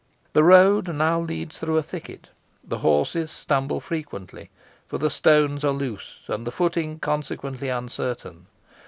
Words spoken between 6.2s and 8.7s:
and the footing consequently uncertain.